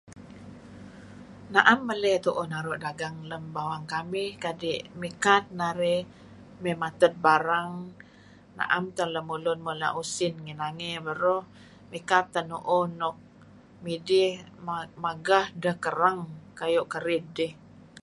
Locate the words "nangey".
10.59-10.95